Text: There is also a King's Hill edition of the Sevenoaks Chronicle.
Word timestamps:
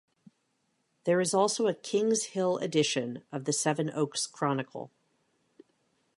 There 1.03 1.21
is 1.21 1.31
also 1.31 1.67
a 1.67 1.75
King's 1.75 2.23
Hill 2.33 2.57
edition 2.57 3.21
of 3.31 3.45
the 3.45 3.53
Sevenoaks 3.53 4.25
Chronicle. 4.25 4.89